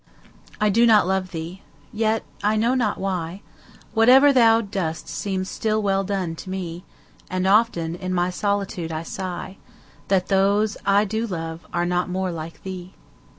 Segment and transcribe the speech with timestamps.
[0.59, 3.43] I do not love thee!—yet, I know not why,
[3.89, 6.83] 5 Whate'er thou dost seems still well done, to me:
[7.29, 9.57] And often in my solitude I sigh
[10.07, 12.93] That those I do love are not more like thee!